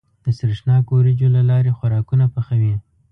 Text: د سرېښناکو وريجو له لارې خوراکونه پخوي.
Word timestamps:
د 0.23 0.25
سرېښناکو 0.37 0.91
وريجو 0.97 1.27
له 1.35 1.41
لارې 1.49 1.75
خوراکونه 1.77 2.25
پخوي. 2.33 2.73